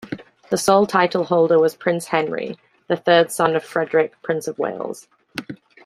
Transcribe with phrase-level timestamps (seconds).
[0.49, 2.57] The sole title-holder was Prince Henry,
[2.87, 5.07] the third son of Frederick, Prince of Wales.